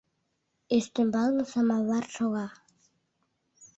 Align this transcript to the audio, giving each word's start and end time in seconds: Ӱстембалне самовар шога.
Ӱстембалне 0.77 1.43
самовар 1.51 2.05
шога. 2.15 2.47